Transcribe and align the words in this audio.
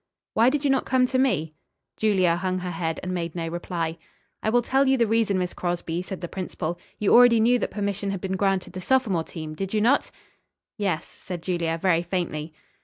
"Why 0.33 0.49
did 0.49 0.63
you 0.63 0.71
not 0.71 0.87
come 0.87 1.05
to 1.05 1.19
me?" 1.19 1.53
Julia 1.95 2.35
hung 2.35 2.57
her 2.57 2.71
head 2.71 2.99
and 3.03 3.13
made 3.13 3.35
no 3.35 3.47
reply. 3.47 3.99
"I 4.41 4.49
will 4.49 4.63
tell 4.63 4.87
you 4.87 4.97
the 4.97 5.05
reason, 5.05 5.37
Miss 5.37 5.53
Crosby," 5.53 6.01
said 6.01 6.21
the 6.21 6.27
principal. 6.27 6.79
"You 6.97 7.13
already 7.13 7.39
knew 7.39 7.59
that 7.59 7.69
permission 7.69 8.09
had 8.09 8.19
been 8.19 8.35
granted 8.35 8.73
the 8.73 8.81
sophomore 8.81 9.23
team, 9.23 9.53
did 9.53 9.75
you 9.75 9.79
not?" 9.81 10.09
"Yes," 10.75 11.05
said 11.05 11.43
Julia 11.43 11.77
very 11.79 12.01
faintly. 12.01 12.51